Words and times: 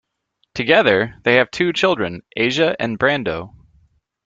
Together, 0.55 1.13
they 1.21 1.35
have 1.35 1.51
two 1.51 1.71
children, 1.71 2.23
Asia 2.35 2.75
and 2.79 2.97
Brando. 2.97 3.51